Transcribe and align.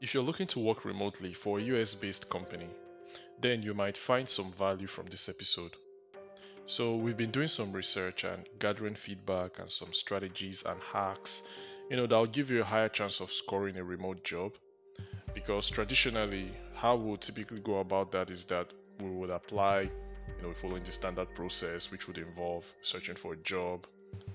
If 0.00 0.14
you're 0.14 0.22
looking 0.22 0.46
to 0.46 0.58
work 0.58 0.86
remotely 0.86 1.34
for 1.34 1.58
a 1.58 1.62
US 1.62 1.94
based 1.94 2.30
company, 2.30 2.70
then 3.38 3.62
you 3.62 3.74
might 3.74 3.98
find 3.98 4.26
some 4.26 4.50
value 4.52 4.86
from 4.86 5.04
this 5.06 5.28
episode. 5.28 5.72
So, 6.64 6.96
we've 6.96 7.18
been 7.18 7.30
doing 7.30 7.48
some 7.48 7.70
research 7.70 8.24
and 8.24 8.48
gathering 8.58 8.94
feedback 8.94 9.58
and 9.58 9.70
some 9.70 9.92
strategies 9.92 10.62
and 10.64 10.80
hacks, 10.80 11.42
you 11.90 11.96
know, 11.98 12.06
that'll 12.06 12.26
give 12.26 12.48
you 12.50 12.62
a 12.62 12.64
higher 12.64 12.88
chance 12.88 13.20
of 13.20 13.30
scoring 13.30 13.76
a 13.76 13.84
remote 13.84 14.24
job. 14.24 14.52
Because 15.34 15.68
traditionally, 15.68 16.50
how 16.74 16.96
we'll 16.96 17.18
typically 17.18 17.60
go 17.60 17.80
about 17.80 18.10
that 18.12 18.30
is 18.30 18.44
that 18.44 18.72
we 19.00 19.10
would 19.10 19.30
apply, 19.30 19.82
you 19.82 20.42
know, 20.42 20.54
following 20.54 20.84
the 20.84 20.92
standard 20.92 21.34
process, 21.34 21.90
which 21.90 22.06
would 22.06 22.16
involve 22.16 22.64
searching 22.80 23.16
for 23.16 23.34
a 23.34 23.42
job, 23.44 23.86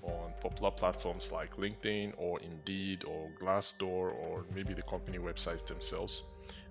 on 0.02 0.32
popular 0.40 0.70
platforms 0.70 1.32
like 1.32 1.56
LinkedIn 1.56 2.12
or 2.16 2.40
Indeed 2.40 3.04
or 3.04 3.30
Glassdoor 3.40 4.14
or 4.14 4.44
maybe 4.54 4.74
the 4.74 4.82
company 4.82 5.18
websites 5.18 5.66
themselves. 5.66 6.24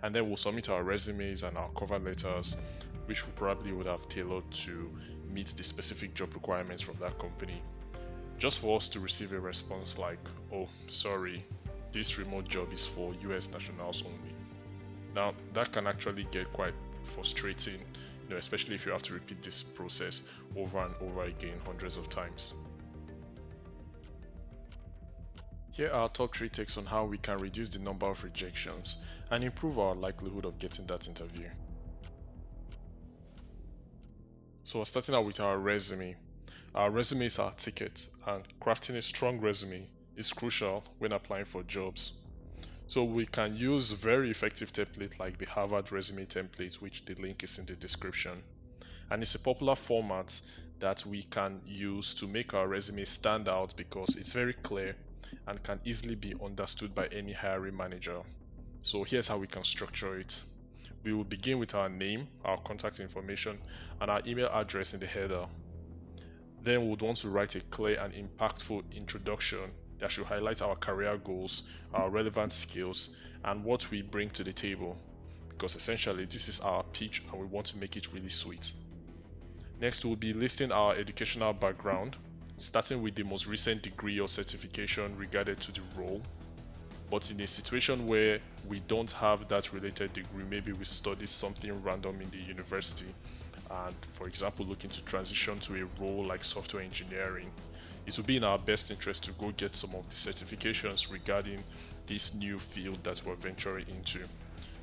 And 0.03 0.13
then 0.13 0.27
we'll 0.27 0.37
submit 0.37 0.69
our 0.69 0.83
resumes 0.83 1.43
and 1.43 1.57
our 1.57 1.69
cover 1.77 1.99
letters, 1.99 2.55
which 3.05 3.25
we 3.25 3.33
probably 3.33 3.71
would 3.71 3.87
have 3.87 4.07
tailored 4.09 4.49
to 4.51 4.91
meet 5.29 5.47
the 5.57 5.63
specific 5.63 6.13
job 6.13 6.33
requirements 6.33 6.81
from 6.81 6.95
that 7.01 7.17
company. 7.19 7.61
Just 8.37 8.59
for 8.59 8.77
us 8.77 8.87
to 8.89 8.99
receive 8.99 9.31
a 9.33 9.39
response 9.39 9.97
like, 9.97 10.19
oh, 10.53 10.67
sorry, 10.87 11.43
this 11.91 12.17
remote 12.17 12.47
job 12.47 12.73
is 12.73 12.85
for 12.85 13.13
US 13.29 13.49
nationals 13.49 14.03
only. 14.05 14.35
Now, 15.15 15.33
that 15.53 15.71
can 15.71 15.87
actually 15.87 16.27
get 16.31 16.51
quite 16.51 16.73
frustrating, 17.15 17.79
you 18.23 18.29
know, 18.29 18.37
especially 18.37 18.75
if 18.75 18.85
you 18.85 18.91
have 18.91 19.03
to 19.03 19.13
repeat 19.13 19.41
this 19.41 19.63
process 19.63 20.23
over 20.57 20.79
and 20.79 20.93
over 21.01 21.23
again 21.23 21.57
hundreds 21.65 21.95
of 21.95 22.09
times. 22.09 22.53
Here 25.75 25.91
are 25.91 26.07
top 26.07 26.33
3 26.33 26.47
takes 26.47 26.77
on 26.77 26.85
how 26.85 27.03
we 27.03 27.17
can 27.17 27.37
reduce 27.37 27.67
the 27.67 27.79
number 27.79 28.05
of 28.05 28.23
rejections 28.23 28.95
and 29.29 29.43
improve 29.43 29.77
our 29.77 29.93
likelihood 29.93 30.45
of 30.45 30.57
getting 30.57 30.87
that 30.87 31.09
interview. 31.09 31.49
So 34.63 34.79
we're 34.79 34.85
starting 34.85 35.15
out 35.15 35.25
with 35.25 35.41
our 35.41 35.57
resume. 35.57 36.15
Our 36.75 36.91
resume 36.91 37.25
is 37.25 37.39
our 37.39 37.51
ticket 37.55 38.07
and 38.25 38.45
crafting 38.61 38.95
a 38.95 39.01
strong 39.01 39.41
resume 39.41 39.85
is 40.15 40.31
crucial 40.31 40.81
when 40.99 41.11
applying 41.11 41.43
for 41.43 41.61
jobs. 41.63 42.13
So 42.87 43.03
we 43.03 43.25
can 43.25 43.57
use 43.57 43.91
very 43.91 44.31
effective 44.31 44.71
template 44.71 45.19
like 45.19 45.37
the 45.37 45.45
Harvard 45.45 45.91
resume 45.91 46.25
template 46.25 46.75
which 46.75 47.03
the 47.05 47.15
link 47.15 47.43
is 47.43 47.59
in 47.59 47.65
the 47.65 47.75
description. 47.75 48.43
And 49.11 49.21
it's 49.21 49.35
a 49.35 49.39
popular 49.39 49.75
format 49.75 50.39
that 50.79 51.05
we 51.05 51.23
can 51.23 51.59
use 51.65 52.13
to 52.13 52.27
make 52.27 52.53
our 52.53 52.69
resume 52.69 53.03
stand 53.03 53.49
out 53.49 53.75
because 53.75 54.15
it's 54.15 54.31
very 54.31 54.53
clear 54.53 54.95
and 55.47 55.63
can 55.63 55.79
easily 55.85 56.15
be 56.15 56.33
understood 56.43 56.93
by 56.93 57.07
any 57.07 57.33
hiring 57.33 57.75
manager. 57.75 58.21
So 58.81 59.03
here's 59.03 59.27
how 59.27 59.37
we 59.37 59.47
can 59.47 59.63
structure 59.63 60.17
it. 60.17 60.41
We 61.03 61.13
will 61.13 61.23
begin 61.23 61.59
with 61.59 61.75
our 61.75 61.89
name, 61.89 62.27
our 62.43 62.59
contact 62.61 62.99
information, 62.99 63.59
and 64.01 64.09
our 64.09 64.21
email 64.25 64.49
address 64.51 64.93
in 64.93 64.99
the 64.99 65.05
header. 65.05 65.45
Then 66.63 66.81
we 66.81 66.89
would 66.89 67.01
want 67.01 67.17
to 67.17 67.29
write 67.29 67.55
a 67.55 67.61
clear 67.61 67.99
and 67.99 68.13
impactful 68.13 68.83
introduction 68.91 69.71
that 69.99 70.11
should 70.11 70.25
highlight 70.25 70.61
our 70.61 70.75
career 70.75 71.17
goals, 71.17 71.63
our 71.93 72.09
relevant 72.09 72.51
skills, 72.51 73.09
and 73.43 73.63
what 73.63 73.89
we 73.91 74.01
bring 74.01 74.29
to 74.31 74.43
the 74.43 74.51
table. 74.53 74.97
Because 75.49 75.75
essentially, 75.75 76.25
this 76.25 76.49
is 76.49 76.59
our 76.59 76.83
pitch 76.83 77.23
and 77.31 77.39
we 77.39 77.45
want 77.45 77.67
to 77.67 77.77
make 77.77 77.95
it 77.95 78.11
really 78.11 78.29
sweet. 78.29 78.73
Next, 79.79 80.03
we'll 80.03 80.15
be 80.15 80.33
listing 80.33 80.71
our 80.71 80.95
educational 80.95 81.53
background, 81.53 82.17
starting 82.57 83.01
with 83.01 83.15
the 83.15 83.23
most 83.23 83.47
recent 83.47 83.81
degree 83.81 84.19
or 84.19 84.29
certification 84.29 85.15
regarded 85.17 85.59
to 85.61 85.71
the 85.71 85.81
role. 85.97 86.21
But 87.11 87.29
in 87.29 87.39
a 87.41 87.47
situation 87.47 88.07
where 88.07 88.39
we 88.67 88.79
don't 88.87 89.11
have 89.11 89.47
that 89.49 89.73
related 89.73 90.13
degree, 90.13 90.43
maybe 90.49 90.71
we 90.71 90.85
studied 90.85 91.29
something 91.29 91.83
random 91.83 92.19
in 92.21 92.29
the 92.31 92.37
university, 92.37 93.13
and 93.69 93.95
for 94.13 94.27
example, 94.27 94.65
looking 94.65 94.89
to 94.91 95.03
transition 95.05 95.59
to 95.59 95.75
a 95.75 96.01
role 96.01 96.25
like 96.25 96.43
software 96.43 96.83
engineering, 96.83 97.51
it 98.05 98.17
would 98.17 98.27
be 98.27 98.37
in 98.37 98.43
our 98.43 98.57
best 98.57 98.91
interest 98.91 99.23
to 99.25 99.31
go 99.33 99.51
get 99.57 99.75
some 99.75 99.93
of 99.95 100.07
the 100.09 100.15
certifications 100.15 101.11
regarding 101.11 101.63
this 102.07 102.33
new 102.35 102.59
field 102.59 103.03
that 103.03 103.21
we're 103.25 103.35
venturing 103.35 103.85
into. 103.89 104.19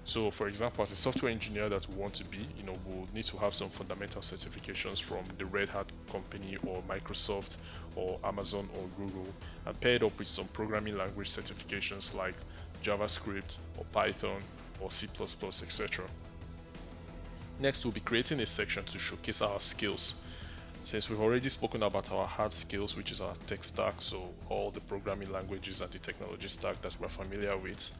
So, 0.05 0.33
for 0.33 0.49
example, 0.49 0.83
as 0.83 0.91
a 0.91 0.97
software 0.97 1.31
engineer 1.31 1.69
that 1.69 1.89
we 1.89 1.95
want 1.95 2.15
to 2.15 2.25
be, 2.25 2.47
you 2.57 2.65
know, 2.65 2.77
we'll 2.85 3.09
need 3.15 3.25
to 3.27 3.37
have 3.39 3.55
some 3.55 3.71
fundamental 3.71 4.21
certifications 4.21 5.01
from 5.01 5.25
the 5.39 5.47
Red 5.47 5.69
Hat 5.69 5.87
company 6.11 6.57
or 6.67 6.83
Microsoft 6.89 7.57
or 7.95 8.19
Amazon 8.25 8.69
or 8.77 8.89
Google, 8.99 9.27
and 9.65 9.81
paired 9.81 10.03
up 10.03 10.19
with 10.19 10.27
some 10.27 10.47
programming 10.49 10.99
language 10.99 11.31
certifications 11.31 12.15
like 12.15 12.35
JavaScript 12.83 13.59
or 13.79 13.85
Python 13.93 14.43
or 14.81 14.91
C++, 14.91 15.07
etc. 15.07 16.05
Next, 17.61 17.85
we'll 17.85 17.93
be 17.93 18.01
creating 18.01 18.41
a 18.41 18.47
section 18.47 18.85
to 18.87 18.99
showcase 18.99 19.41
our 19.41 19.61
skills. 19.61 20.17
Since 20.83 21.09
we've 21.09 21.21
already 21.21 21.49
spoken 21.49 21.85
about 21.85 22.11
our 22.11 22.27
hard 22.27 22.53
skills, 22.53 22.97
which 22.97 23.13
is 23.13 23.21
our 23.21 23.35
tech 23.47 23.63
stack, 23.63 23.95
so 24.01 24.31
all 24.49 24.73
the 24.73 24.81
programming 24.81 25.31
languages 25.31 25.81
and 25.81 25.93
the 25.93 25.99
technology 25.99 26.49
stack 26.49 26.83
that 26.83 26.97
we're 26.99 27.09
familiar 27.09 27.57
with, 27.57 27.93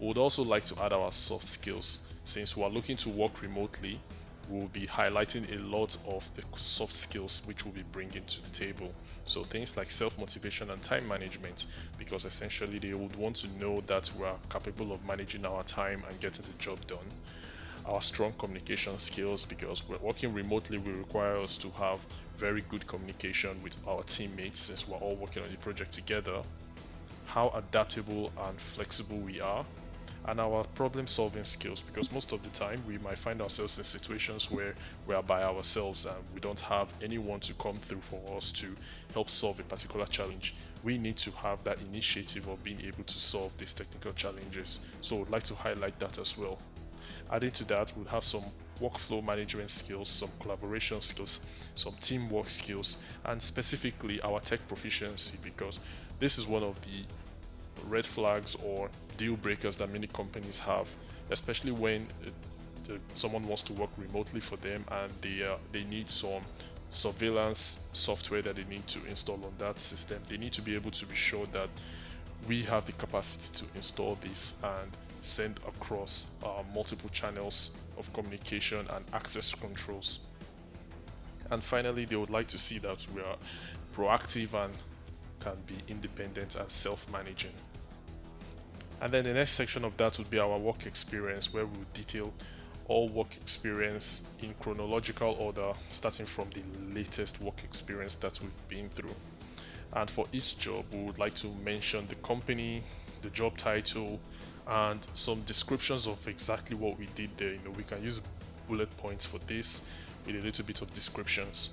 we 0.00 0.06
would 0.06 0.18
also 0.18 0.42
like 0.42 0.64
to 0.66 0.82
add 0.82 0.92
our 0.92 1.10
soft 1.12 1.48
skills. 1.48 2.00
Since 2.24 2.56
we 2.56 2.62
are 2.62 2.70
looking 2.70 2.96
to 2.98 3.08
work 3.08 3.42
remotely, 3.42 4.00
we 4.48 4.60
will 4.60 4.68
be 4.68 4.86
highlighting 4.86 5.52
a 5.52 5.60
lot 5.62 5.96
of 6.06 6.24
the 6.34 6.42
soft 6.56 6.94
skills 6.94 7.42
which 7.44 7.64
we'll 7.64 7.74
be 7.74 7.84
bringing 7.92 8.24
to 8.24 8.42
the 8.42 8.50
table. 8.50 8.92
So 9.26 9.44
things 9.44 9.76
like 9.76 9.90
self-motivation 9.90 10.70
and 10.70 10.82
time 10.82 11.06
management, 11.06 11.66
because 11.98 12.24
essentially 12.24 12.78
they 12.78 12.94
would 12.94 13.14
want 13.16 13.36
to 13.36 13.48
know 13.58 13.82
that 13.86 14.10
we 14.18 14.24
are 14.24 14.36
capable 14.48 14.92
of 14.92 15.04
managing 15.04 15.44
our 15.44 15.62
time 15.64 16.02
and 16.08 16.18
getting 16.20 16.44
the 16.46 16.62
job 16.62 16.78
done. 16.86 16.98
Our 17.84 18.00
strong 18.00 18.32
communication 18.38 18.98
skills, 18.98 19.44
because 19.44 19.86
we're 19.88 19.98
working 19.98 20.32
remotely, 20.32 20.78
will 20.78 20.92
require 20.92 21.38
us 21.38 21.56
to 21.58 21.70
have 21.70 21.98
very 22.38 22.62
good 22.68 22.86
communication 22.86 23.60
with 23.62 23.76
our 23.86 24.02
teammates 24.04 24.60
since 24.60 24.86
we're 24.86 24.98
all 24.98 25.16
working 25.16 25.42
on 25.42 25.50
the 25.50 25.56
project 25.56 25.92
together. 25.92 26.42
How 27.26 27.50
adaptable 27.54 28.30
and 28.46 28.58
flexible 28.60 29.18
we 29.18 29.40
are, 29.40 29.64
and 30.26 30.40
our 30.40 30.64
problem 30.74 31.06
solving 31.06 31.44
skills 31.44 31.82
because 31.82 32.12
most 32.12 32.32
of 32.32 32.42
the 32.42 32.50
time 32.50 32.82
we 32.86 32.98
might 32.98 33.18
find 33.18 33.40
ourselves 33.40 33.78
in 33.78 33.84
situations 33.84 34.50
where 34.50 34.74
we 35.06 35.14
are 35.14 35.22
by 35.22 35.42
ourselves 35.42 36.04
and 36.04 36.16
we 36.34 36.40
don't 36.40 36.60
have 36.60 36.88
anyone 37.02 37.40
to 37.40 37.54
come 37.54 37.78
through 37.88 38.02
for 38.10 38.20
us 38.36 38.52
to 38.52 38.74
help 39.14 39.30
solve 39.30 39.58
a 39.60 39.62
particular 39.62 40.06
challenge. 40.06 40.54
We 40.84 40.98
need 40.98 41.16
to 41.18 41.30
have 41.32 41.62
that 41.64 41.78
initiative 41.90 42.46
of 42.48 42.62
being 42.62 42.80
able 42.82 43.04
to 43.04 43.18
solve 43.18 43.52
these 43.58 43.72
technical 43.72 44.12
challenges. 44.12 44.80
So 45.00 45.20
I'd 45.20 45.30
like 45.30 45.44
to 45.44 45.54
highlight 45.54 45.98
that 45.98 46.18
as 46.18 46.36
well. 46.36 46.58
Adding 47.30 47.52
to 47.52 47.64
that, 47.64 47.92
we'll 47.96 48.06
have 48.06 48.24
some 48.24 48.44
workflow 48.80 49.24
management 49.24 49.70
skills, 49.70 50.08
some 50.08 50.30
collaboration 50.40 51.00
skills, 51.00 51.40
some 51.74 51.94
teamwork 52.00 52.48
skills, 52.48 52.98
and 53.24 53.42
specifically 53.42 54.20
our 54.22 54.40
tech 54.40 54.66
proficiency 54.68 55.38
because 55.42 55.80
this 56.18 56.38
is 56.38 56.46
one 56.46 56.62
of 56.62 56.76
the 56.82 57.04
red 57.86 58.06
flags 58.06 58.56
or 58.64 58.90
deal 59.18 59.36
breakers 59.36 59.76
that 59.76 59.92
many 59.92 60.06
companies 60.06 60.58
have, 60.58 60.88
especially 61.30 61.72
when 61.72 62.06
uh, 62.26 62.94
someone 63.14 63.46
wants 63.46 63.62
to 63.62 63.74
work 63.74 63.90
remotely 63.98 64.40
for 64.40 64.56
them 64.56 64.82
and 64.90 65.12
they 65.20 65.42
uh, 65.42 65.56
they 65.72 65.84
need 65.84 66.08
some 66.08 66.42
surveillance 66.90 67.80
software 67.92 68.40
that 68.40 68.56
they 68.56 68.64
need 68.64 68.86
to 68.86 68.98
install 69.06 69.36
on 69.44 69.52
that 69.58 69.78
system. 69.78 70.18
They 70.28 70.38
need 70.38 70.54
to 70.54 70.62
be 70.62 70.74
able 70.74 70.90
to 70.92 71.04
be 71.04 71.14
sure 71.14 71.46
that 71.52 71.68
we 72.46 72.62
have 72.62 72.86
the 72.86 72.92
capacity 72.92 73.58
to 73.58 73.76
install 73.76 74.16
this 74.22 74.54
and 74.62 74.90
send 75.22 75.58
across 75.66 76.26
uh, 76.42 76.62
multiple 76.74 77.10
channels 77.10 77.72
of 77.98 78.10
communication 78.14 78.86
and 78.90 79.04
access 79.12 79.54
controls. 79.54 80.20
And 81.50 81.62
finally, 81.62 82.04
they 82.04 82.16
would 82.16 82.30
like 82.30 82.46
to 82.48 82.58
see 82.58 82.78
that 82.78 83.04
we 83.14 83.20
are 83.20 83.36
proactive 83.94 84.54
and 84.54 84.72
can 85.40 85.56
be 85.66 85.76
independent 85.88 86.54
and 86.56 86.70
self 86.70 87.04
managing. 87.12 87.52
And 89.00 89.12
then 89.12 89.24
the 89.24 89.32
next 89.32 89.52
section 89.52 89.84
of 89.84 89.96
that 89.96 90.18
would 90.18 90.30
be 90.30 90.38
our 90.38 90.58
work 90.58 90.86
experience, 90.86 91.52
where 91.52 91.66
we 91.66 91.78
would 91.78 91.92
detail 91.92 92.32
all 92.88 93.08
work 93.08 93.36
experience 93.36 94.22
in 94.40 94.54
chronological 94.60 95.36
order, 95.38 95.72
starting 95.92 96.26
from 96.26 96.48
the 96.50 96.62
latest 96.94 97.40
work 97.40 97.62
experience 97.62 98.14
that 98.16 98.40
we've 98.40 98.68
been 98.68 98.88
through. 98.90 99.14
And 99.92 100.10
for 100.10 100.26
each 100.32 100.58
job, 100.58 100.84
we 100.92 101.02
would 101.02 101.18
like 101.18 101.34
to 101.36 101.48
mention 101.64 102.06
the 102.08 102.16
company, 102.16 102.82
the 103.22 103.30
job 103.30 103.56
title, 103.56 104.18
and 104.66 105.00
some 105.14 105.40
descriptions 105.42 106.06
of 106.06 106.26
exactly 106.26 106.76
what 106.76 106.98
we 106.98 107.06
did 107.14 107.30
there. 107.36 107.52
You 107.52 107.60
know, 107.64 107.70
we 107.70 107.84
can 107.84 108.02
use 108.02 108.20
bullet 108.66 108.94
points 108.98 109.24
for 109.24 109.38
this 109.46 109.80
with 110.26 110.36
a 110.36 110.40
little 110.40 110.64
bit 110.64 110.82
of 110.82 110.92
descriptions 110.92 111.70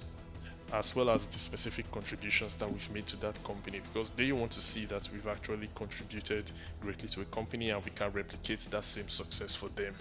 as 0.74 0.96
well 0.96 1.10
as 1.10 1.26
the 1.28 1.40
specific 1.40 1.90
contributions 1.92 2.56
that 2.56 2.72
we've 2.72 2.90
made 2.92 3.08
to 3.08 3.16
that 3.18 3.42
company 3.44 3.82
because 3.94 4.10
they 4.16 4.32
want 4.32 4.52
to 4.52 4.60
see 4.60 4.86
that 4.86 5.08
we've 5.14 5.28
actually 5.28 5.70
contributed 5.76 6.52
greatly 6.82 7.08
to 7.08 7.22
a 7.22 7.26
company 7.26 7.70
and 7.70 7.84
we 7.86 7.92
can 7.92 8.12
replicate 8.12 8.60
that 8.72 8.84
same 8.84 9.08
success 9.08 9.56
for 9.56 9.70
them. 9.70 9.94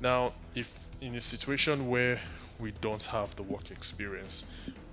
Now, 0.00 0.32
if 0.54 0.72
in 1.00 1.16
a 1.16 1.20
situation 1.20 1.88
where 1.88 2.20
we 2.58 2.72
don't 2.80 3.02
have 3.02 3.34
the 3.36 3.42
work 3.42 3.70
experience, 3.70 4.44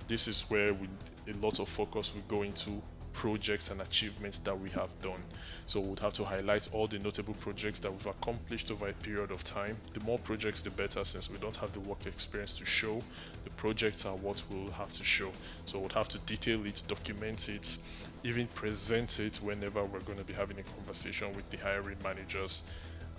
this 0.08 0.28
is 0.28 0.42
where 0.48 0.74
we, 0.74 0.88
a 1.28 1.36
lot 1.38 1.60
of 1.60 1.68
focus 1.68 2.14
will 2.14 2.22
go 2.22 2.42
into 2.42 2.82
projects 3.16 3.70
and 3.70 3.80
achievements 3.80 4.38
that 4.40 4.58
we 4.58 4.68
have 4.70 4.90
done. 5.00 5.20
So 5.66 5.80
we 5.80 5.88
would 5.88 6.00
have 6.00 6.12
to 6.14 6.24
highlight 6.24 6.68
all 6.72 6.86
the 6.86 6.98
notable 6.98 7.32
projects 7.34 7.80
that 7.80 7.90
we've 7.90 8.06
accomplished 8.06 8.70
over 8.70 8.88
a 8.88 8.92
period 8.92 9.30
of 9.30 9.42
time. 9.42 9.78
The 9.94 10.00
more 10.00 10.18
projects, 10.18 10.60
the 10.60 10.70
better 10.70 11.02
since 11.02 11.30
we 11.30 11.38
don't 11.38 11.56
have 11.56 11.72
the 11.72 11.80
work 11.80 12.04
experience 12.06 12.52
to 12.54 12.66
show. 12.66 13.02
The 13.44 13.50
projects 13.50 14.04
are 14.04 14.14
what 14.16 14.42
we'll 14.50 14.70
have 14.72 14.92
to 14.98 15.02
show. 15.02 15.32
So 15.64 15.78
we'll 15.78 15.88
have 15.90 16.08
to 16.08 16.18
detail 16.18 16.64
it, 16.66 16.82
document 16.88 17.48
it, 17.48 17.78
even 18.22 18.46
present 18.48 19.18
it 19.18 19.38
whenever 19.42 19.82
we're 19.82 20.00
going 20.00 20.18
to 20.18 20.24
be 20.24 20.34
having 20.34 20.58
a 20.58 20.62
conversation 20.62 21.34
with 21.34 21.48
the 21.50 21.56
hiring 21.56 21.98
managers 22.04 22.62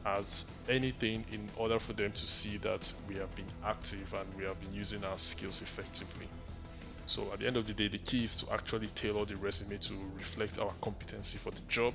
as 0.05 0.45
anything 0.69 1.25
in 1.33 1.49
order 1.57 1.79
for 1.79 1.93
them 1.93 2.11
to 2.11 2.27
see 2.27 2.57
that 2.57 2.89
we 3.09 3.15
have 3.15 3.35
been 3.35 3.51
active 3.65 4.13
and 4.13 4.27
we 4.37 4.43
have 4.43 4.59
been 4.61 4.73
using 4.73 5.03
our 5.03 5.17
skills 5.17 5.61
effectively. 5.63 6.27
So 7.07 7.31
at 7.31 7.39
the 7.39 7.47
end 7.47 7.55
of 7.55 7.65
the 7.65 7.73
day, 7.73 7.87
the 7.87 7.99
key 7.99 8.25
is 8.25 8.35
to 8.35 8.53
actually 8.53 8.87
tailor 8.87 9.23
the 9.23 9.37
resume 9.37 9.77
to 9.77 9.93
reflect 10.17 10.59
our 10.59 10.73
competency 10.81 11.37
for 11.37 11.51
the 11.51 11.61
job 11.69 11.93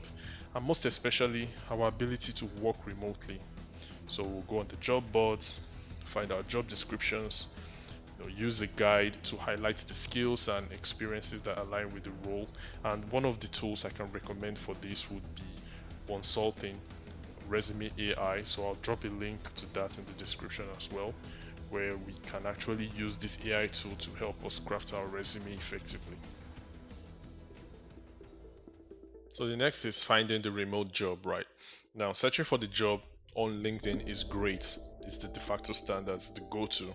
and 0.54 0.64
most 0.64 0.86
especially 0.86 1.50
our 1.70 1.88
ability 1.88 2.32
to 2.32 2.46
work 2.62 2.76
remotely. 2.86 3.38
So 4.08 4.22
we'll 4.22 4.42
go 4.42 4.58
on 4.58 4.68
the 4.68 4.76
job 4.76 5.04
boards, 5.12 5.60
find 6.06 6.32
our 6.32 6.40
job 6.42 6.66
descriptions, 6.66 7.48
you 8.18 8.24
know, 8.24 8.30
use 8.34 8.62
a 8.62 8.66
guide 8.66 9.16
to 9.24 9.36
highlight 9.36 9.76
the 9.78 9.94
skills 9.94 10.48
and 10.48 10.70
experiences 10.72 11.42
that 11.42 11.58
align 11.58 11.92
with 11.92 12.04
the 12.04 12.12
role. 12.26 12.48
And 12.84 13.04
one 13.12 13.26
of 13.26 13.38
the 13.38 13.48
tools 13.48 13.84
I 13.84 13.90
can 13.90 14.10
recommend 14.12 14.56
for 14.56 14.74
this 14.80 15.10
would 15.10 15.34
be 15.34 15.42
Consulting 16.06 16.78
Resume 17.50 17.90
AI. 17.98 18.42
So 18.44 18.66
I'll 18.66 18.78
drop 18.80 19.04
a 19.04 19.08
link 19.08 19.40
to 19.56 19.74
that 19.74 19.98
in 19.98 20.06
the 20.06 20.12
description 20.12 20.64
as 20.78 20.90
well 20.90 21.12
where 21.72 21.96
we 21.96 22.12
can 22.30 22.46
actually 22.46 22.90
use 22.94 23.16
this 23.16 23.38
AI 23.46 23.66
tool 23.68 23.96
to 23.98 24.10
help 24.18 24.44
us 24.44 24.58
craft 24.58 24.92
our 24.92 25.06
resume 25.06 25.54
effectively. 25.54 26.16
So 29.32 29.46
the 29.46 29.56
next 29.56 29.86
is 29.86 30.02
finding 30.02 30.42
the 30.42 30.52
remote 30.52 30.92
job, 30.92 31.24
right? 31.24 31.46
Now, 31.94 32.12
searching 32.12 32.44
for 32.44 32.58
the 32.58 32.66
job 32.66 33.00
on 33.34 33.62
LinkedIn 33.62 34.06
is 34.06 34.22
great. 34.22 34.76
It's 35.06 35.16
the 35.16 35.28
de 35.28 35.40
facto 35.40 35.72
standards, 35.72 36.30
the 36.34 36.42
go-to. 36.50 36.94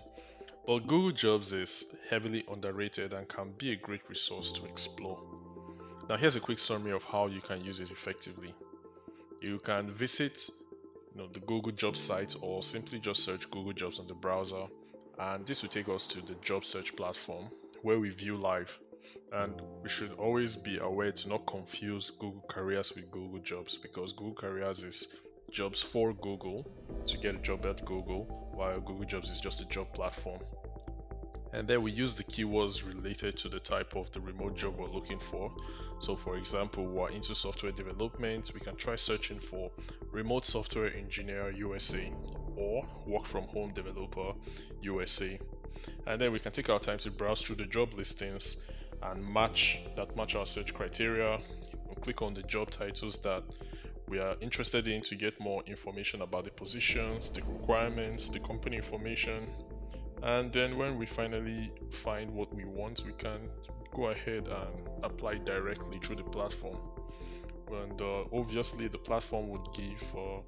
But 0.64 0.86
Google 0.86 1.10
Jobs 1.12 1.52
is 1.52 1.96
heavily 2.08 2.44
underrated 2.50 3.12
and 3.12 3.28
can 3.28 3.52
be 3.58 3.72
a 3.72 3.76
great 3.76 4.08
resource 4.08 4.52
to 4.52 4.64
explore. 4.66 5.18
Now, 6.08 6.16
here's 6.16 6.36
a 6.36 6.40
quick 6.40 6.60
summary 6.60 6.92
of 6.92 7.02
how 7.02 7.26
you 7.26 7.40
can 7.40 7.64
use 7.64 7.80
it 7.80 7.90
effectively. 7.90 8.54
You 9.40 9.58
can 9.58 9.90
visit 9.90 10.48
know, 11.18 11.28
the 11.32 11.40
Google 11.40 11.72
Jobs 11.72 12.00
site 12.00 12.34
or 12.40 12.62
simply 12.62 12.98
just 12.98 13.24
search 13.24 13.50
Google 13.50 13.72
Jobs 13.72 13.98
on 13.98 14.06
the 14.06 14.14
browser. 14.14 14.64
And 15.18 15.44
this 15.46 15.62
will 15.62 15.68
take 15.68 15.88
us 15.88 16.06
to 16.06 16.20
the 16.20 16.34
job 16.42 16.64
search 16.64 16.94
platform 16.96 17.48
where 17.82 17.98
we 17.98 18.10
view 18.10 18.36
live. 18.36 18.70
And 19.32 19.60
we 19.82 19.88
should 19.88 20.12
always 20.12 20.56
be 20.56 20.78
aware 20.78 21.12
to 21.12 21.28
not 21.28 21.46
confuse 21.46 22.10
Google 22.10 22.44
Careers 22.48 22.94
with 22.94 23.10
Google 23.10 23.40
Jobs 23.40 23.76
because 23.76 24.12
Google 24.12 24.34
Careers 24.34 24.80
is 24.80 25.08
jobs 25.50 25.82
for 25.82 26.12
Google 26.14 26.66
to 27.06 27.16
get 27.16 27.34
a 27.34 27.38
job 27.38 27.66
at 27.66 27.84
Google, 27.84 28.50
while 28.52 28.80
Google 28.80 29.04
Jobs 29.04 29.30
is 29.30 29.40
just 29.40 29.60
a 29.60 29.64
job 29.66 29.92
platform. 29.94 30.40
And 31.58 31.66
then 31.66 31.82
we 31.82 31.90
use 31.90 32.14
the 32.14 32.22
keywords 32.22 32.86
related 32.86 33.36
to 33.38 33.48
the 33.48 33.58
type 33.58 33.96
of 33.96 34.12
the 34.12 34.20
remote 34.20 34.56
job 34.56 34.76
we're 34.78 34.86
looking 34.86 35.18
for. 35.18 35.52
So, 35.98 36.14
for 36.14 36.36
example, 36.36 36.86
we're 36.86 37.10
into 37.10 37.34
software 37.34 37.72
development, 37.72 38.52
we 38.54 38.60
can 38.60 38.76
try 38.76 38.94
searching 38.94 39.40
for 39.40 39.72
remote 40.12 40.46
software 40.46 40.94
engineer 40.94 41.50
USA 41.50 42.12
or 42.54 42.86
work 43.08 43.26
from 43.26 43.42
home 43.48 43.72
developer 43.74 44.34
USA. 44.82 45.36
And 46.06 46.20
then 46.20 46.30
we 46.30 46.38
can 46.38 46.52
take 46.52 46.70
our 46.70 46.78
time 46.78 46.98
to 47.00 47.10
browse 47.10 47.42
through 47.42 47.56
the 47.56 47.66
job 47.66 47.92
listings 47.92 48.62
and 49.02 49.26
match 49.26 49.80
that 49.96 50.14
match 50.16 50.36
our 50.36 50.46
search 50.46 50.72
criteria. 50.72 51.40
We'll 51.86 51.96
click 51.96 52.22
on 52.22 52.34
the 52.34 52.42
job 52.42 52.70
titles 52.70 53.18
that 53.24 53.42
we 54.06 54.20
are 54.20 54.36
interested 54.40 54.86
in 54.86 55.02
to 55.02 55.16
get 55.16 55.40
more 55.40 55.64
information 55.66 56.22
about 56.22 56.44
the 56.44 56.50
positions, 56.52 57.30
the 57.30 57.42
requirements, 57.42 58.28
the 58.28 58.38
company 58.38 58.76
information, 58.76 59.48
and 60.22 60.52
then 60.52 60.76
when 60.76 60.98
we 60.98 61.06
finally 61.06 61.72
find 61.90 62.30
what 62.30 62.52
we 62.54 62.64
want 62.64 63.02
we 63.06 63.12
can 63.12 63.48
go 63.94 64.08
ahead 64.08 64.48
and 64.48 64.88
apply 65.02 65.38
directly 65.38 65.98
through 65.98 66.16
the 66.16 66.22
platform. 66.22 66.78
And 67.70 68.00
uh, 68.00 68.24
obviously 68.32 68.88
the 68.88 68.98
platform 68.98 69.48
would 69.48 69.66
give 69.74 70.02
uh, 70.14 70.40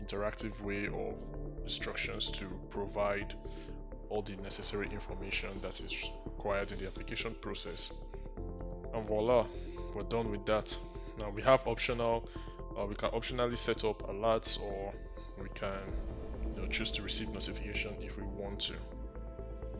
interactive 0.00 0.60
way 0.62 0.86
of 0.86 1.14
instructions 1.62 2.30
to 2.32 2.46
provide 2.70 3.34
all 4.08 4.22
the 4.22 4.36
necessary 4.36 4.88
information 4.92 5.50
that 5.62 5.80
is 5.80 6.10
required 6.24 6.72
in 6.72 6.78
the 6.78 6.86
application 6.86 7.34
process. 7.40 7.92
And 8.94 9.06
voila 9.06 9.46
we're 9.94 10.02
done 10.04 10.30
with 10.30 10.44
that. 10.46 10.76
Now 11.18 11.30
we 11.30 11.42
have 11.42 11.66
optional 11.66 12.28
uh, 12.78 12.84
we 12.84 12.94
can 12.94 13.10
optionally 13.10 13.56
set 13.56 13.84
up 13.84 14.02
alerts 14.08 14.60
or 14.60 14.92
we 15.42 15.48
can 15.50 15.78
you 16.54 16.62
know, 16.62 16.68
choose 16.68 16.90
to 16.90 17.02
receive 17.02 17.30
notification 17.30 17.94
if 18.00 18.16
we 18.16 18.22
want 18.22 18.60
to 18.60 18.74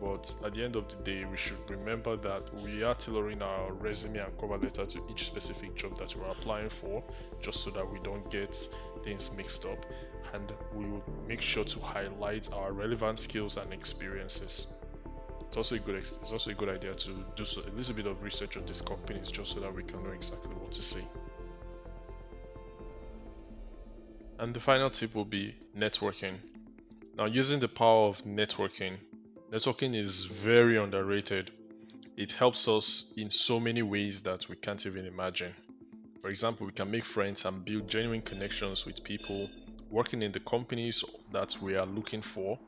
but 0.00 0.32
at 0.44 0.54
the 0.54 0.64
end 0.64 0.76
of 0.76 0.88
the 0.88 0.96
day 1.04 1.24
we 1.24 1.36
should 1.36 1.58
remember 1.68 2.16
that 2.16 2.42
we 2.62 2.82
are 2.82 2.94
tailoring 2.94 3.42
our 3.42 3.72
resume 3.72 4.18
and 4.18 4.38
cover 4.38 4.58
letter 4.58 4.86
to 4.86 5.02
each 5.10 5.26
specific 5.26 5.74
job 5.74 5.98
that 5.98 6.14
we're 6.16 6.30
applying 6.30 6.70
for 6.70 7.02
just 7.40 7.62
so 7.62 7.70
that 7.70 7.90
we 7.90 7.98
don't 8.00 8.30
get 8.30 8.56
things 9.04 9.30
mixed 9.36 9.64
up. 9.64 9.84
And 10.34 10.52
we 10.74 10.84
will 10.84 11.04
make 11.26 11.40
sure 11.40 11.64
to 11.64 11.80
highlight 11.80 12.52
our 12.52 12.72
relevant 12.72 13.20
skills 13.20 13.56
and 13.56 13.72
experiences. 13.72 14.66
It's 15.48 15.56
also 15.56 15.76
a 15.76 15.78
good 15.78 15.96
it's 15.96 16.32
also 16.32 16.50
a 16.50 16.54
good 16.54 16.68
idea 16.68 16.94
to 16.94 17.24
do 17.36 17.44
so, 17.44 17.62
a 17.62 17.70
little 17.70 17.94
bit 17.94 18.06
of 18.06 18.22
research 18.22 18.56
on 18.56 18.66
these 18.66 18.80
companies 18.80 19.30
just 19.30 19.52
so 19.52 19.60
that 19.60 19.72
we 19.74 19.82
can 19.84 20.02
know 20.02 20.10
exactly 20.10 20.54
what 20.54 20.72
to 20.72 20.82
say. 20.82 21.04
And 24.38 24.52
the 24.52 24.60
final 24.60 24.90
tip 24.90 25.14
will 25.14 25.24
be 25.24 25.54
networking. 25.76 26.34
Now 27.16 27.24
using 27.24 27.60
the 27.60 27.68
power 27.68 28.08
of 28.08 28.22
networking 28.24 28.98
Networking 29.52 29.94
is 29.94 30.24
very 30.24 30.76
underrated. 30.76 31.52
It 32.16 32.32
helps 32.32 32.66
us 32.66 33.12
in 33.16 33.30
so 33.30 33.60
many 33.60 33.80
ways 33.80 34.20
that 34.22 34.48
we 34.48 34.56
can't 34.56 34.84
even 34.84 35.06
imagine. 35.06 35.54
For 36.20 36.30
example, 36.30 36.66
we 36.66 36.72
can 36.72 36.90
make 36.90 37.04
friends 37.04 37.44
and 37.44 37.64
build 37.64 37.86
genuine 37.88 38.22
connections 38.22 38.84
with 38.84 39.04
people 39.04 39.48
working 39.88 40.22
in 40.22 40.32
the 40.32 40.40
companies 40.40 41.04
that 41.32 41.56
we 41.62 41.76
are 41.76 41.86
looking 41.86 42.22
for. 42.22 42.58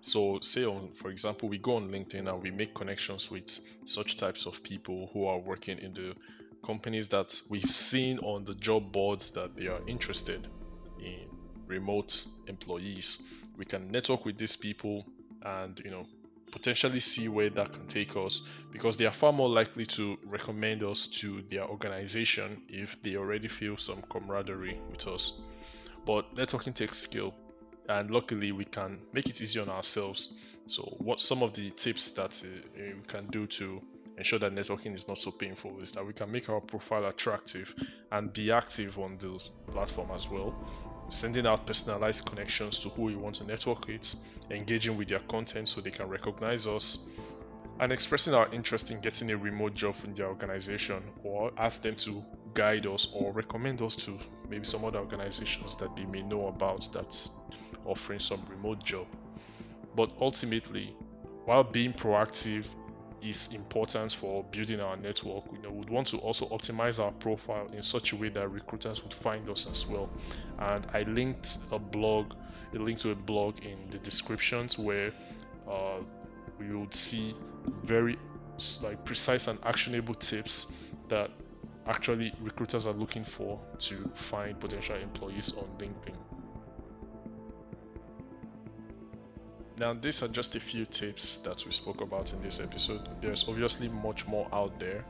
So, 0.00 0.40
say, 0.42 0.64
on, 0.64 0.90
for 1.00 1.10
example, 1.10 1.48
we 1.48 1.58
go 1.58 1.76
on 1.76 1.88
LinkedIn 1.90 2.28
and 2.28 2.42
we 2.42 2.50
make 2.50 2.74
connections 2.74 3.30
with 3.30 3.60
such 3.84 4.16
types 4.16 4.44
of 4.44 4.60
people 4.64 5.10
who 5.12 5.26
are 5.26 5.38
working 5.38 5.78
in 5.78 5.94
the 5.94 6.14
companies 6.66 7.06
that 7.10 7.40
we've 7.48 7.70
seen 7.70 8.18
on 8.18 8.44
the 8.44 8.54
job 8.56 8.90
boards 8.90 9.30
that 9.30 9.56
they 9.56 9.68
are 9.68 9.80
interested 9.86 10.48
in 10.98 11.28
remote 11.68 12.24
employees. 12.48 13.22
We 13.56 13.64
can 13.64 13.88
network 13.88 14.24
with 14.24 14.36
these 14.36 14.56
people 14.56 15.06
and, 15.42 15.80
you 15.84 15.92
know, 15.92 16.06
potentially 16.54 17.00
see 17.00 17.26
where 17.26 17.50
that 17.50 17.72
can 17.72 17.84
take 17.88 18.14
us 18.16 18.42
because 18.70 18.96
they 18.96 19.06
are 19.06 19.12
far 19.12 19.32
more 19.32 19.48
likely 19.48 19.84
to 19.84 20.16
recommend 20.24 20.84
us 20.84 21.08
to 21.08 21.42
their 21.50 21.64
organization 21.64 22.62
if 22.68 22.96
they 23.02 23.16
already 23.16 23.48
feel 23.48 23.76
some 23.76 24.00
camaraderie 24.08 24.78
with 24.88 25.04
us. 25.08 25.40
But 26.06 26.32
networking 26.36 26.72
takes 26.72 26.98
skill, 26.98 27.34
and 27.88 28.08
luckily 28.08 28.52
we 28.52 28.66
can 28.66 29.00
make 29.12 29.28
it 29.28 29.40
easy 29.40 29.58
on 29.58 29.68
ourselves. 29.68 30.34
So, 30.68 30.82
what 30.98 31.20
some 31.20 31.42
of 31.42 31.54
the 31.54 31.70
tips 31.70 32.10
that 32.10 32.40
uh, 32.44 32.48
we 32.76 33.02
can 33.08 33.26
do 33.26 33.48
to 33.48 33.82
ensure 34.16 34.38
that 34.38 34.54
networking 34.54 34.94
is 34.94 35.08
not 35.08 35.18
so 35.18 35.32
painful 35.32 35.80
is 35.80 35.90
that 35.92 36.06
we 36.06 36.12
can 36.12 36.30
make 36.30 36.48
our 36.48 36.60
profile 36.60 37.06
attractive 37.06 37.74
and 38.12 38.32
be 38.32 38.52
active 38.52 38.96
on 39.00 39.18
the 39.18 39.40
platform 39.72 40.10
as 40.14 40.30
well 40.30 40.54
sending 41.08 41.46
out 41.46 41.66
personalized 41.66 42.24
connections 42.26 42.78
to 42.78 42.88
who 42.90 43.02
we 43.02 43.16
want 43.16 43.36
to 43.36 43.44
network 43.44 43.86
with, 43.86 44.14
engaging 44.50 44.96
with 44.96 45.08
their 45.08 45.20
content 45.20 45.68
so 45.68 45.80
they 45.80 45.90
can 45.90 46.08
recognize 46.08 46.66
us, 46.66 47.06
and 47.80 47.92
expressing 47.92 48.34
our 48.34 48.52
interest 48.52 48.90
in 48.90 49.00
getting 49.00 49.30
a 49.30 49.36
remote 49.36 49.74
job 49.74 49.94
in 50.04 50.14
their 50.14 50.26
organization 50.26 51.02
or 51.22 51.50
ask 51.58 51.82
them 51.82 51.96
to 51.96 52.22
guide 52.54 52.86
us 52.86 53.08
or 53.14 53.32
recommend 53.32 53.82
us 53.82 53.96
to 53.96 54.18
maybe 54.48 54.64
some 54.64 54.84
other 54.84 54.98
organizations 54.98 55.74
that 55.76 55.94
they 55.96 56.04
may 56.04 56.22
know 56.22 56.46
about 56.46 56.88
that's 56.92 57.30
offering 57.84 58.20
some 58.20 58.40
remote 58.48 58.82
job. 58.84 59.06
But 59.96 60.12
ultimately, 60.20 60.94
while 61.44 61.64
being 61.64 61.92
proactive 61.92 62.66
is 63.24 63.48
important 63.52 64.12
for 64.12 64.44
building 64.44 64.80
our 64.80 64.96
network. 64.96 65.44
You 65.52 65.62
know, 65.62 65.70
we'd 65.70 65.90
want 65.90 66.08
to 66.08 66.18
also 66.18 66.46
optimize 66.48 67.02
our 67.02 67.12
profile 67.12 67.68
in 67.72 67.82
such 67.82 68.12
a 68.12 68.16
way 68.16 68.28
that 68.28 68.48
recruiters 68.48 69.02
would 69.02 69.14
find 69.14 69.48
us 69.48 69.66
as 69.70 69.86
well. 69.86 70.10
And 70.58 70.86
I 70.92 71.02
linked 71.02 71.58
a 71.72 71.78
blog, 71.78 72.34
a 72.74 72.78
link 72.78 72.98
to 73.00 73.10
a 73.10 73.14
blog 73.14 73.64
in 73.64 73.78
the 73.90 73.98
descriptions 73.98 74.78
where 74.78 75.12
uh, 75.68 76.00
we 76.58 76.74
would 76.74 76.94
see 76.94 77.34
very 77.84 78.18
like 78.82 79.04
precise 79.04 79.48
and 79.48 79.58
actionable 79.64 80.14
tips 80.14 80.72
that 81.08 81.30
actually 81.86 82.32
recruiters 82.40 82.86
are 82.86 82.92
looking 82.92 83.24
for 83.24 83.60
to 83.78 84.10
find 84.14 84.58
potential 84.60 84.96
employees 84.96 85.52
on 85.56 85.64
LinkedIn. 85.78 86.14
Now, 89.76 89.92
these 89.92 90.22
are 90.22 90.28
just 90.28 90.54
a 90.54 90.60
few 90.60 90.86
tips 90.86 91.36
that 91.42 91.64
we 91.66 91.72
spoke 91.72 92.00
about 92.00 92.32
in 92.32 92.40
this 92.42 92.60
episode. 92.60 93.08
There's 93.20 93.48
obviously 93.48 93.88
much 93.88 94.26
more 94.26 94.48
out 94.52 94.78
there, 94.78 95.04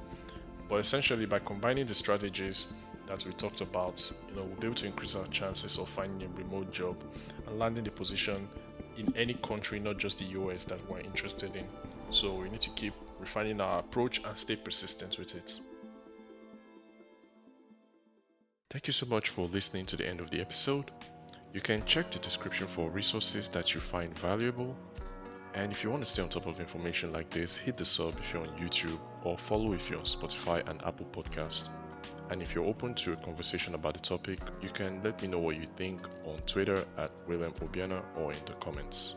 But 0.68 0.76
essentially, 0.76 1.26
by 1.26 1.38
combining 1.40 1.86
the 1.86 1.94
strategies 1.94 2.66
that 3.06 3.24
we 3.26 3.32
talked 3.32 3.60
about, 3.60 4.10
you 4.28 4.36
know, 4.36 4.44
we'll 4.44 4.60
be 4.60 4.66
able 4.66 4.76
to 4.76 4.86
increase 4.86 5.14
our 5.14 5.26
chances 5.26 5.78
of 5.78 5.88
finding 5.88 6.28
a 6.28 6.32
remote 6.38 6.72
job 6.72 6.96
and 7.46 7.58
landing 7.58 7.84
the 7.84 7.90
position 7.90 8.48
in 8.96 9.14
any 9.16 9.34
country, 9.34 9.78
not 9.78 9.98
just 9.98 10.18
the 10.18 10.24
US, 10.40 10.64
that 10.64 10.78
we're 10.90 11.00
interested 11.00 11.54
in. 11.54 11.66
So 12.10 12.34
we 12.34 12.48
need 12.48 12.62
to 12.62 12.70
keep 12.70 12.94
refining 13.20 13.60
our 13.60 13.80
approach 13.80 14.22
and 14.24 14.38
stay 14.38 14.56
persistent 14.56 15.18
with 15.18 15.34
it. 15.34 15.54
Thank 18.70 18.86
you 18.86 18.92
so 18.92 19.06
much 19.06 19.28
for 19.30 19.46
listening 19.48 19.86
to 19.86 19.96
the 19.96 20.08
end 20.08 20.20
of 20.20 20.30
the 20.30 20.40
episode. 20.40 20.90
You 21.54 21.60
can 21.60 21.86
check 21.86 22.10
the 22.10 22.18
description 22.18 22.66
for 22.66 22.90
resources 22.90 23.48
that 23.50 23.74
you 23.74 23.80
find 23.80 24.12
valuable. 24.18 24.76
And 25.54 25.70
if 25.70 25.84
you 25.84 25.90
want 25.90 26.04
to 26.04 26.10
stay 26.10 26.20
on 26.20 26.28
top 26.28 26.46
of 26.46 26.58
information 26.58 27.12
like 27.12 27.30
this, 27.30 27.54
hit 27.54 27.76
the 27.76 27.84
sub 27.84 28.14
if 28.18 28.32
you're 28.32 28.42
on 28.42 28.48
YouTube 28.58 28.98
or 29.22 29.38
follow 29.38 29.72
if 29.72 29.88
you're 29.88 30.00
on 30.00 30.04
Spotify 30.04 30.68
and 30.68 30.82
Apple 30.84 31.06
Podcast. 31.12 31.68
And 32.30 32.42
if 32.42 32.56
you're 32.56 32.64
open 32.64 32.92
to 32.94 33.12
a 33.12 33.16
conversation 33.16 33.76
about 33.76 33.94
the 33.94 34.00
topic, 34.00 34.40
you 34.60 34.68
can 34.68 35.00
let 35.04 35.22
me 35.22 35.28
know 35.28 35.38
what 35.38 35.54
you 35.54 35.68
think 35.76 36.00
on 36.24 36.38
Twitter 36.44 36.84
at 36.98 37.12
William 37.28 37.52
Obiana 37.52 38.02
or 38.16 38.32
in 38.32 38.44
the 38.46 38.54
comments. 38.54 39.14